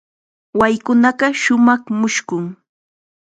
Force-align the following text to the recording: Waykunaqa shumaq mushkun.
Waykunaqa 0.59 1.27
shumaq 1.41 1.83
mushkun. 1.99 2.45